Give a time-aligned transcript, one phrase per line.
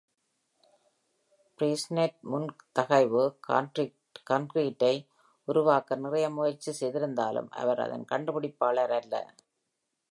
[1.59, 3.23] ப்ரீசினெட் முன்தகைவு
[4.29, 4.93] கான்கிரீட்டை
[5.47, 9.15] உருவாக்க நிறைய முயற்சி செய்திருந்தாலும், அவர் அதன் கண்டுபிடிப்பாளர் அல்ல.